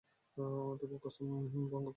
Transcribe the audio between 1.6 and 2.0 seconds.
করো না।